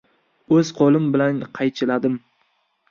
O‘z 0.55 0.71
qo‘lim 0.79 1.05
bilan 1.17 1.39
qaychiladim. 1.61 2.19